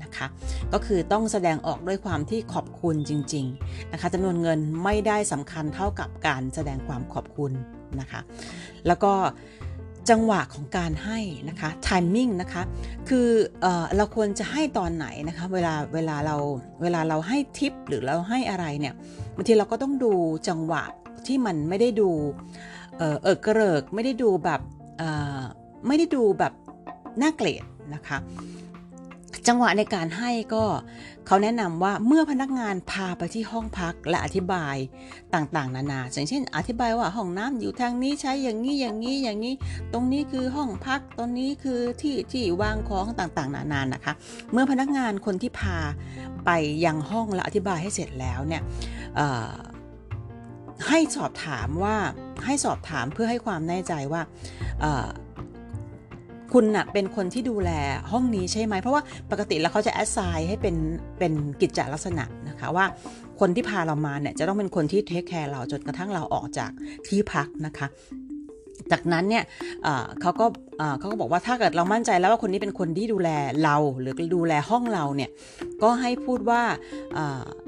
[0.02, 0.26] นะคะ
[0.72, 7.52] ก็คือต้องแสดงออกด้วยความที่ขอบคุณจริง ๆนะคะจำนวนเงินไม่ได้สำคัญเท่ากับการแสดงความขอบคุณ
[8.00, 8.20] นะคะ
[8.86, 9.12] แล้วก็
[10.10, 12.62] จังหวะของการให้นะคะ timing นะคะ
[13.08, 13.28] คือ
[13.62, 16.36] เอเราควรจะให้ตอนไหนนะคะ เวลาเวลาเรา
[16.82, 18.94] เวลาเราให้ทิปหรือเราให้อะไรเนี่ย
[19.36, 20.12] บางทีเราก็ต้องดู
[20.48, 20.84] จังหวะ
[21.26, 22.10] ที่มันไม่ได้ดู
[22.98, 24.60] เออเออกระเริกไม่ได้ดูแบบ
[25.86, 26.52] ไม่ได้ดูแบบ
[27.22, 28.18] น่าเกลียดนะคะ
[29.48, 30.64] จังหวะในการให้ก็
[31.26, 34.76] เขาแนะนำว่าเมื่อพนักงานพาไปที่ห้องพักและอธิบาย
[35.34, 39.54] ต่างๆ นานาอย่างเช่น อธิบายว่าห้องน้ำอยู่ทางนี้ใช้อย่างนี้อย่างนี้อย่างนี้
[39.92, 44.12] ตรงนี้คือห้องพักตรงนี้คือที่ที่วางของต่างๆ นานานะคะ
[44.52, 45.78] เมื่อพนักงานคนที่พา
[46.44, 46.50] ไป
[46.84, 48.62] ยังห้องและอธิบายให้เสร็จแล้วเนี่ย
[50.88, 51.96] ให้สอบถามว่า
[52.44, 54.22] ให้สอบถามเพื่อให้ความแน่ใจว่า
[56.52, 57.70] คุณนะ่ะเป็นคนที่ดูแล
[58.12, 60.76] ห้องนี้ใช่ไหม เพราะว่าปกติแล้วเขาจะแอดไซน์ให้เป็น
[61.18, 62.86] เป็นกิจจลักษณะนะคะว่า
[63.40, 66.70] คนที่พาเรามาเนี่ยจะต้องเป็นคนที่เทคแคร์เราจนกระทั่งเราออกจาก
[67.06, 67.86] ที่พักนะคะ
[68.92, 69.44] จากนั้นเนี่ย
[70.20, 70.46] เขาก็
[70.98, 73.30] เขาก็บอกว่าถ้าเกิดเรามั่นใจแล้วว่าคนนี้เป็นคนที่ดูแล
[73.64, 75.30] เราหรือดูแลห้องเราเนี่ย
[75.82, 76.62] ก็ให้พูดว่า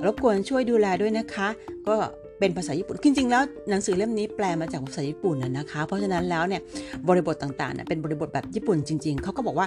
[0.04, 1.48] รบกวนช่วยดูแลด้วยนะคะ
[1.88, 1.96] ก็
[2.44, 6.60] เป็นภาษาญี่ปุ่นจริงๆแล้วหนังสือเล่มนี้แปลมาจากภาษาญี่ปุ่นนะคะ เพราะฉะนั้นแล้วเนี่ย
[7.08, 9.66] บริบทต่างๆเนี่ยเป็นบริบทแบบญี่ปุ่นจริง ๆเขาก็บอกว่า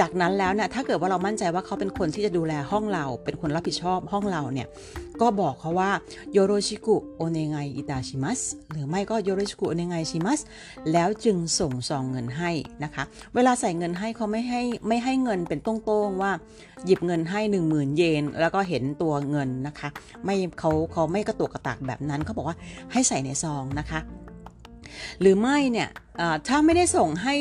[0.00, 4.66] จากนั้นแล้วเนี่ยถ้าเกิดว่าเรามั่นใจว่าเขาเป็นคนที่จะดูแลห้องเรา เป็นคนรับผิดชอบห้องเราเนี่ย
[5.20, 5.90] ก็บอกเขาว่า
[6.32, 8.40] โยโรชิกุโอเนไงอิตาชิมัส
[8.72, 10.40] หรือไม่ก็โยโรชิกุโอเนไงชิมัส
[10.92, 12.50] แล้วจึงส่งซองเงินให้
[12.84, 13.04] นะคะ
[13.34, 15.74] เวลาใส่เงินให้เขาไม่ให้ไม่ให้เงินเป็นต้
[16.06, 16.32] งๆว่า
[16.86, 19.88] หยิบเงินให้ 1 0,000 เยน แล้วก็เห็นตัวเงินนะคะ
[20.24, 22.56] ไม่เขาเขาไม่กระตุกกระตากแบบนั้นเขาบอกว่า
[22.92, 24.00] ให้ใส่ในซองนะคะ
[25.20, 25.88] หรือไม่เนี่ย
[26.48, 27.36] ถ้าไม่ได้ส่งให้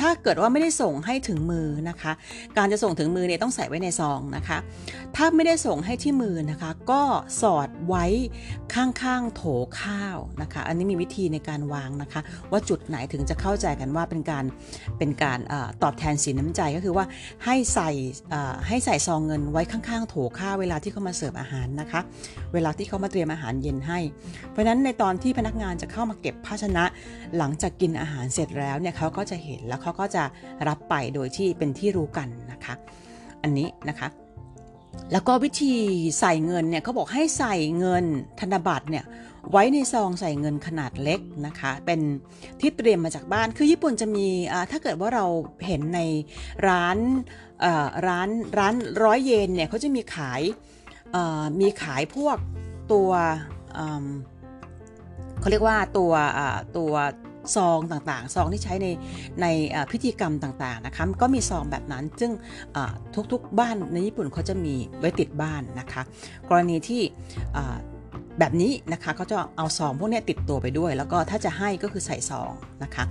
[0.00, 2.12] ถ้าเกิดว่าไม่ได้ส่งให้ถึงมือนะคะ
[2.56, 4.58] การจะส่งถึงมือเนี่ยต้องใส่ไว้ในซองนะคะ
[5.16, 7.02] ถ้าไม่ได้ส่งให้ที่มือนะคะ ก็
[7.40, 8.04] สอดไว้
[8.74, 9.42] ข้างๆโถ
[9.80, 14.44] ข้าวนะคะ อันนี้มีวิธีในการวางนะคะ ว่าจุดไหนถึงจะเข้าใจกันว่าเป็นการ
[14.98, 17.04] เป็นการอตอบแทนสินน้ำใจก็คือว่า
[17.44, 17.90] ให้ใส่
[18.68, 22.00] ให้ใส่ซองเงินไว้ข้างๆ โถข้าวเวลาที่เขามาเสิร์ฟอาหารนะคะ
[22.54, 23.98] เวลาที่เขามาเตรียมอาหารเย็นให้
[24.50, 26.84] เพราะฉะนั้นในตอนที่พนักงานจะเข้ามาเก็บภาชนะ
[27.36, 30.24] หลังจากกินอาหารเสร็จแล้วเนี่ยเขาก็จะเห็นแล้วเขาก็จะ
[30.68, 32.74] รับไปโดยที่เป็นที่รู้กันนะคะ
[33.42, 34.08] อันนี้นะคะ
[35.12, 35.74] แล้วก็วิธี
[36.20, 38.04] ใส่เงินเนี่ยเขาบอกให้ใส่เงิน
[38.40, 39.04] ธนบัตรเนี่ย
[39.52, 42.00] ไว้ในซองใส่เงินขนาดเล็กนะคะ เป็น
[42.60, 44.26] ที่เตรียมมาจากบ้านคือญี่ปุ่นจะมี
[44.70, 45.26] ถ้าเกิดว่าเรา
[45.66, 46.00] เห็นใน
[46.68, 46.98] ร้าน
[48.06, 50.42] ร้านร้านร้อยเยนเนี่ยเขาจะมีขาย
[51.60, 52.36] มีขายพวก
[52.92, 53.10] ตัว
[55.40, 56.12] เขาเรียกว่าตัว
[56.76, 56.92] ตัว
[57.56, 58.86] ซองต่างๆ ซองที่ใช้ใน
[59.42, 59.46] ใน
[59.92, 62.32] พิธีกรรมต่างๆนะคะก็มีซองแบบนั้น ซึ่ง
[63.32, 66.02] ทุกๆบ้านในญี่ปุ่นเขาจะมีไว้ติดบ้านนะคะ
[66.48, 67.02] กรณีที่
[68.40, 73.04] แบบนี้นะคะเขาจะเอาซองพวกนี้ติดตัวไปด้วย แล้วก็ถ้าจะให้ก็คือใส่ซองนะคะ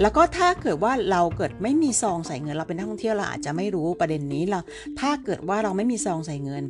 [0.00, 4.60] แล้วก็ถ้าเกิดว่าเราเกิดไม่มีซองใส่เงินเราเป็นนักท่องเที่ยวเราอาจจะไม่รู้ประเด็นนี้เรา
[5.00, 6.62] ถ้าเกิดว่าเราไม่มีซองใส่เงิน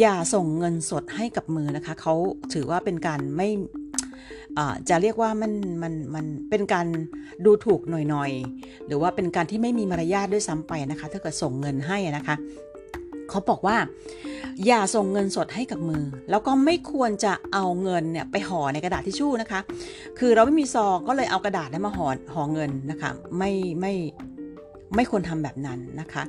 [0.00, 2.14] อย่าส่งเงินสดให้กับมือนะคะเขา
[2.54, 3.48] ถือว่าเป็นการไม่
[4.88, 6.86] จะเรียกว่ามันมันมันเป็นการ
[7.44, 12.36] ดูถูกหน่อยๆ หรือว่าเป็นการที่ไม่มีมารยาทด้วยซ้ำไปนะคะถ้าเกิดส่งเงินให้นะคะ
[13.30, 13.76] เขาบอกว่า
[14.66, 19.60] อย่าส่งเงินสดให้กับมือ แล้วก็ไม่ควรจะเอาเงินเนี่ยไปห่อในกระดาษทิชชู่นะคะ
[20.18, 23.92] คือเราไม่มีซองก็เลยเอากระดาษนั้นมาห่อห่อเงินนะคะไม่ไม่
[24.94, 26.22] ไม่ควรทำแบบนั้นนะคะ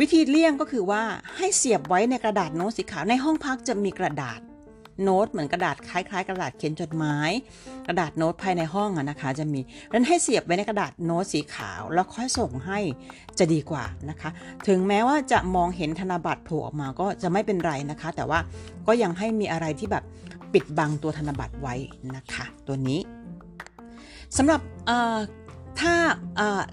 [0.00, 1.02] วิธีเลี่ยงก็คือว่า
[1.36, 4.40] ให้เสียบไว้ในกระดาษโน้ตสีขาวในห้องพักจะมีกระดาษ
[5.02, 7.30] โน้ตเหมือนกระดาษคล้ายๆ กระดาษเขียนจดหมาย
[7.86, 9.60] กระดาษโน้ตภายในห้องอะนะคะ จะมี
[9.92, 12.78] นั้นให้เสียบไว้ในกระดาษโน้ตสีขาว แล้วค่อยส่งให้
[13.38, 14.30] จะดีกว่านะคะ
[14.68, 18.38] ถึงแม้ว่าจะมองเห็นธนบัตรโผล่ออกมาก็จะไม่เป็นไรนะคะ แต่ว่า
[18.86, 20.04] ก็ยังให้มีอะไรที่แบบ
[20.52, 21.74] ปิดบังตัวธนบัตรไว้
[22.16, 23.00] นะคะ ตัวนี้
[24.36, 24.60] สำหรับ
[25.80, 25.94] ถ้า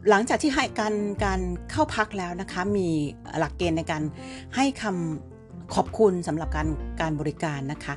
[0.10, 1.40] หลังจากที่ให้การการ
[1.72, 2.88] เข้าพักแล้วนะคะ มี
[3.40, 4.04] หลักเกณฑ์ในการ
[4.56, 5.33] ให้คำ
[5.76, 6.68] ขอบคุณสำหรับการ
[7.02, 7.94] การบริการนะคะ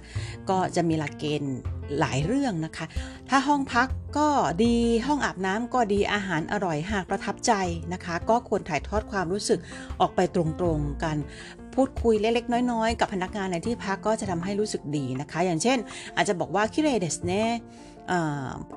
[0.50, 1.56] ก็จะมีหลักเกณฑ์
[1.98, 2.86] หลายเรื่องนะคะ
[3.28, 4.28] ถ้าห้องพักก็
[4.62, 4.74] ดี
[5.06, 7.52] ห้องอาบน้ำก็ดีอาหารอร่อยหากประทับใจ
[7.92, 9.60] นะคะ ก็ควรถ่ายทอดความรู้สึก
[10.00, 10.42] ออกไปตร
[10.76, 11.16] งๆกัน
[11.74, 15.78] พูดคุยเล็กๆ น้อยๆ กับพนักงานในที่พักก็จะทำให้รู้สึกดีนะคะ อย่างเช่น
[16.16, 17.44] อาจจะบอกว่าคิเรเดสเน่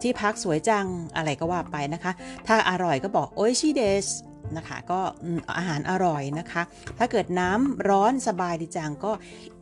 [0.01, 2.11] ที่พักสวยจังอะไรก็ว่าไปนะคะ
[2.47, 4.07] ถ้าอร่อยก็บอกโอชิเดส
[4.57, 4.99] นะคะ ก็
[5.57, 6.61] อาหารอร่อยนะคะ
[6.97, 9.11] ถ้าเกิดน้ำร้อนสบายดีจังก็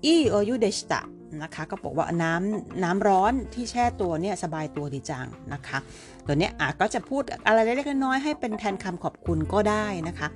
[0.05, 1.01] อีโอยูเดชตะ
[1.43, 5.77] นะคะก็บอกว่าน้ำน้ำร้อนที่แช่ตัวเนี่ยสบายตัวดีจังนะคะ
[6.25, 10.27] ตัวเนี้ยอาจก็จะพูดอะไรเล็กๆน้อยๆให้เป็นแทนคำขอบคุณก็ได้นะคะ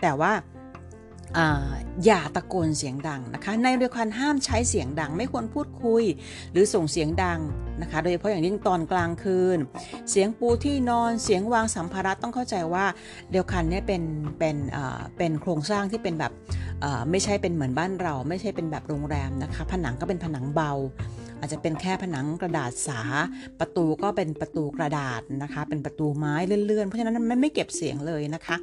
[0.00, 0.32] แต่ว่า
[2.04, 6.02] อย่าตะโกนเสียงดังนะคะ ในเรือคันห้ามใช้เสียงดัง ไม่ควรพูดคุย
[6.52, 7.38] หรือส่งเสียงดัง
[7.82, 9.58] นะคะ โดยเฉพาะอย่างยิ่งตอนกลางคืน
[10.10, 12.84] เสียงปูที่นอนเสียงวางสัมภาระต้องเข้าใจว่า
[13.30, 14.02] เรือคันนี้เป็น
[14.38, 14.56] เป็น
[15.16, 16.32] เป็นโครงสร้างที่เป็นแบบ
[17.10, 20.72] ไม่ใช่เป็นเหมือนบ้านเรา ไม่ใช่เป็นแบบโรงแรมนะคะ ผนังก็เป็นผนังเบา
[21.40, 23.00] อาจจะเป็นแค่ผนังกระดาษสา
[23.60, 28.56] ประตูก็เป็นประตูกระดาษนะคะ เป็นประตูไม้เลื่อนๆ เพราะฉะนั้นมันไม่เก็บเสียงเลยนะคะ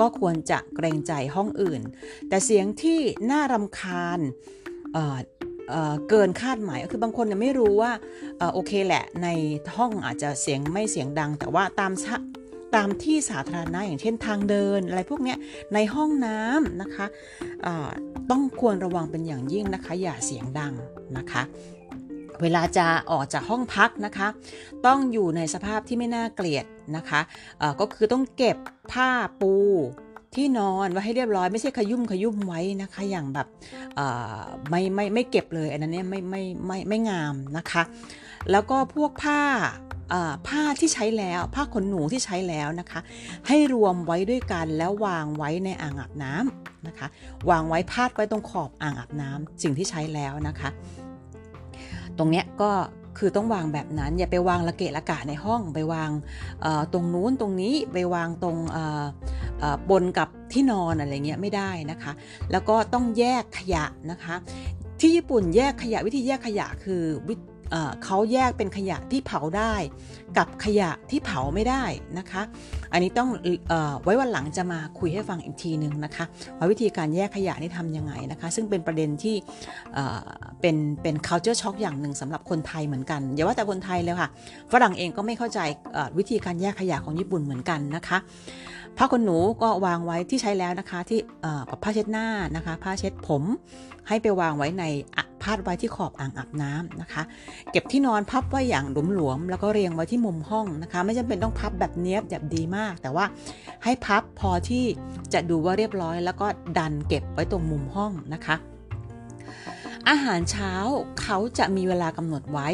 [0.00, 1.80] ก็ควรจะเกรงใจห้องอื่น
[2.28, 2.98] แต่เสียงที่
[3.30, 4.20] น่ารำคาญ
[4.94, 7.92] เเกินคาดหมายก็คือบางคนยังไม่รู้ว่า
[8.54, 9.28] โอเคแหละใน
[9.76, 11.92] ห้องอาจจะเสียงไม่เสียงดัง แต่ว่าตาม
[12.74, 15.34] ตามที่สาธารณะอย่างเช่นทางเดิน อะไรพวกนี้
[15.74, 17.06] ในห้องน้ำนะคะ
[18.30, 20.72] ต้องควรระวังเป็นอย่างยิ่งนะคะ อย่าเสียงดัง
[21.18, 21.42] นะคะ
[22.42, 24.28] เวลาจะออกจากห้องพักนะคะ
[24.86, 26.66] ต้องอยู่ในสภาพที่ไม่น่าเกลียด
[26.96, 27.20] นะคะ
[27.80, 28.56] ก็คือต้องเก็บ
[28.92, 29.54] ผ้าปู
[30.34, 33.46] ที่นอนไว้ให้เรียบร้อยไม่ใช่ขยุ่มขยุ่มไว้นะคะอย่างแบบ
[34.70, 37.82] ไม่ไม่ไม่เก็บเลย อันนั้นเนี่ยไม่ไม่ไม่ไม่งามนะคะ
[38.50, 39.40] แล้วก็พวกผ้า
[40.48, 43.00] ผ้าที่ใช้แล้ว ผ้าขนหนูที่ใช้แล้วนะคะ
[43.48, 47.06] ให้รวมไว้ด้วยกันแล้ววางไว้ในอ่างอาบน้ำนะคะ
[47.50, 50.68] วางไว้พาดไว้ตรงขอบอ่างอาบน้ำสิ่งที่ใช้แล้วนะคะ
[52.18, 52.70] ตรงเนี้ยก็
[53.18, 56.10] คือต้องวางแบบนั้น อย่าไปวางระเกะระกะในห้องไปวาง
[56.92, 58.56] ตรงนู้นตรงนี้ไปวางตรง
[59.90, 62.12] บนกับที่นอนอะไรเงี้ยไม่ได้นะคะ
[62.50, 64.34] แล้วก็ต้องแยกขยะนะคะ
[65.00, 69.74] ที่ญี่ปุ่นแยกขยะวิธีแยกขยะคือเเขาแยกเป็นขยะที่เผาได้
[70.36, 71.84] กับขยะที่เผาไม่ได้
[72.18, 72.42] นะคะ
[72.92, 73.28] อันนี้ต้อง
[73.72, 76.24] ออไว้วันหลังจะมาคุยให้ฟังอีกทีหนึ่งนะคะ
[76.58, 79.36] ว่าวิธีการแยกขยะนี่ทำยังไงนะคะ ซึ่งเป็นประเด็นที่
[80.60, 84.28] เป็นเป็น culture shock อย่างหนึ่งสำหรับคนไทยเหมือนกันอย่าว่าแต่คนไทยเลยค่ะ
[84.72, 85.60] ฝรั่งเองก็ไม่เข้าใจ
[86.18, 88.18] วิธีการแยกขยะของญี่ปุ่นเหมือนกันนะคะ
[88.96, 91.20] ผ้าขนหนูก็วางไว้ที่ใช้แล้วนะคะ ที่
[91.82, 92.26] ผ้าเช็ดหน้า
[92.56, 93.42] นะคะ ผ้าเช็ดผม
[94.08, 94.84] ให้ไปวางไว้ใน
[95.42, 97.22] พาดไว้ที่ขอบอ่างอาบน้ำนะคะ
[97.70, 103.24] เก็บที่นอนพับไว้อย่างหลวมๆแล้วก็เรียงไว้ที่มุมห้องนะคะ ไม่จำเป็นต้องพับแบบเนี้ยบแบบดีมาก แต่ว่า
[103.84, 104.84] ให้พับพอที่
[105.32, 106.46] จะดูว่าเรียบร้อย แล้วก็
[106.78, 108.56] ดันเก็บไว้ตรงมุมห้องนะคะ
[110.10, 110.72] อาหารเช้า
[111.22, 112.68] เขาจะมีเวลากำหนดไว้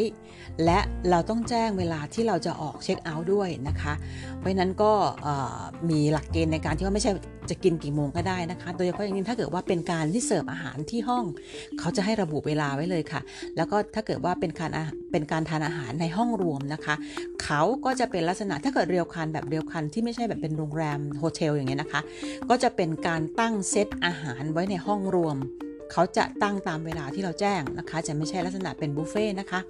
[0.64, 0.78] และ
[1.10, 3.92] เราต้องแจ้งเวลาที่เราจะออก check out ด้วยนะคะ
[4.36, 4.92] เพราะนั้นก็
[5.90, 7.12] มีหลักเกณฑ์ในการที่ว่าไม่ใช่
[7.50, 11.24] จะกินกี่โมงก็ได้นะคะ โดยเฉพาะอย่างยิ่งถ้าเกิดว่าเป็นการที่เสิร์ฟอาหารที่ห้อง
[11.78, 13.20] เขาจะให้ระบุเวลาไว้เลยค่ะ
[13.56, 14.70] แล้วก็ถ้าเกิดว่าเป็นการ
[15.12, 16.94] เป็นการทานอาหารในห้องรวมนะคะ
[17.42, 22.00] เขาก็จะเป็นลักษณะถ้าเกิดเรียวคันแบบเรียวคันที่ไม่ใช่แบบเป็นโรงแรม hotel อย่างเงี้ยนะคะ
[22.50, 25.36] ก็จะเป็นการตั้งเซตอาหารไว้ในห้องรวม
[25.92, 29.60] เขาจะตั้งตามเวลาที่เราแจ้งนะคะ จะไม่ใช่ลักษณะเป็นบุฟเฟ่นะคะ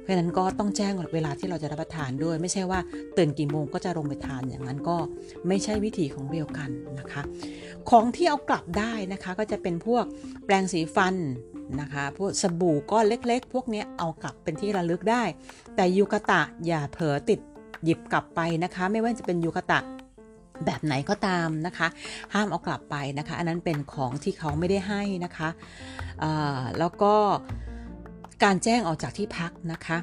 [0.00, 2.80] เพราะฉะนั้นก็ต้องแจ้งเวลาที่เราจะรับประทานด้วย ไม่ใช่ว่า
[3.16, 4.96] ตื่นกี่โมงก็จะลงไปทานอย่างนั้นก็
[5.48, 7.22] ไม่ใช่วิธีของเรียวกันนะคะ
[7.90, 10.04] ของที่เอากลับได้นะคะก็จะเป็นพวก
[10.44, 11.14] แปรงสีฟัน
[11.80, 15.22] นะคะพวกสบู่ก้อนเล็ก ๆ พวกนี้เอากลับเป็นที่ระลึกได้
[15.76, 17.40] แต่ยูกะตะอย่าเผลอติด
[17.84, 19.80] หยิบกลับไปนะคะ ไม่ว่าจะเป็นยูกะตะ
[20.66, 21.88] แบบไหนก็ตามนะคะ
[22.34, 25.48] ห้ามเอากลับไปนะคะ อันนั้นเป็นของที่เขาไม่ได้ให้นะคะ
[26.78, 27.14] แล้วก็
[28.44, 29.98] การแจ้งออกจากที่พักนะคะ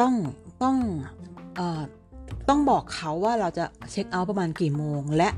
[0.00, 0.14] ต้อง
[0.62, 0.76] ต้อง
[2.48, 5.28] ต้องบอกเขาว่าเราจะเช็คเอาท์ประมาณกี่โมง และ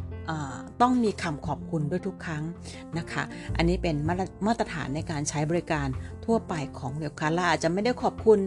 [0.82, 2.44] ต้องมีคำขอบคุณด้วยทุกครั้ง
[2.98, 3.22] นะคะ
[3.56, 3.96] อันนี้เป็น
[4.46, 5.88] มาตรฐานในการใช้บริการ
[6.24, 8.38] ทั่วไปของเรียวคาร่าอาจจะไม่ได้ขอบคุณ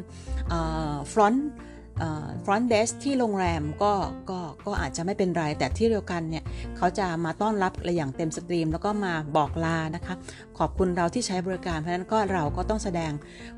[1.11, 3.93] front front desk ที่โรงแรมก็
[4.29, 6.43] ก็ก็อาจจะไม่เป็นไร แต่ที่เรียวคันเนี่ย
[6.77, 10.15] เขาจะมาต้อนรับอะไรอย่างเต็ม stream แล้วก็มาบอกลานะคะ
[10.57, 13.11] ขอบคุณเราที่ใช้บริการ เพราะฉะนั้นก็เราก็ต้องแสดง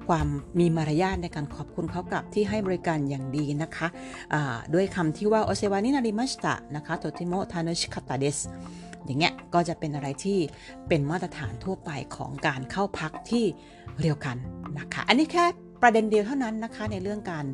[0.08, 0.28] ความ
[0.60, 8.38] มีมารยาทในการขอบคุณเขากลับที่ให้บริการอย่างดีนะคะด้วยคำที่ว่าお世話になりましたนะคะとても楽しかったです
[9.06, 10.40] อย่างเงี้ยก็จะเป็นอะไรที่
[10.88, 13.46] เป็นมาตรฐานทั่วไปของการเข้าพักที่
[14.00, 14.38] เรียวกัน
[14.78, 15.46] นะคะ อันนี้แค่
[15.82, 17.46] ประเด็นเดียวเท่านั้นนะคะในเรื่องการ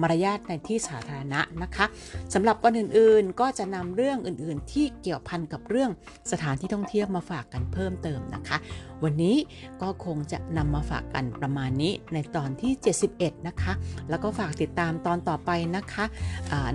[0.00, 1.86] มารยาทในที่สาธารณะนะคะ
[2.34, 5.90] สำหรับวันอื่นๆ ก็จะนำเรื่องอื่นๆ ที่เกี่ยวพันกับเรื่อง
[6.32, 8.56] สถานที่ท่องเที่ยวมาฝากกันเพิ่มเติมนะคะ
[9.04, 9.36] วันนี้
[9.82, 12.72] ก็คงจะนำมาฝากกันประมาณนี้ในตอนที่
[13.10, 13.72] 71 นะคะ
[14.10, 16.04] แล้วก็ฝากติดตามตอนต่อไปนะคะ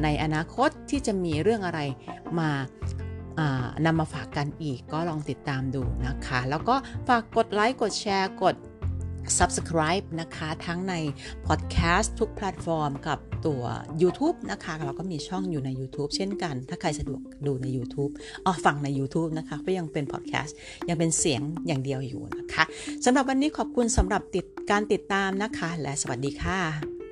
[0.03, 1.79] ในอนาคตที่จะมีเรื่องอะไร
[2.39, 2.49] มา
[3.85, 6.75] นำมาฝากกันอีกก็ลองติดตามดูนะคะ แล้วก็
[7.07, 8.55] ฝากกดไลค์กดแชร์กด
[9.39, 10.93] subscribe นะคะทั้งใน
[11.47, 13.63] podcast ทุกแพลตฟอร์มกับตัว
[14.01, 18.11] YouTube นะคะเราก็มีช่องอยู่ใน YouTube เช่นกัน ถ้าใครสะดวกดูใน YouTube
[18.45, 20.51] อ๋อฟังใน YouTube นะคะก็ยังเป็น podcast
[20.89, 22.63] ยังเป็นเสียงอย่างเดียวอยู่นะคะ
[23.05, 27.02] สำหรับวันนี้ขอบคุณสำหรับติดการติดตามนะคะ และสวัสดีค่ะ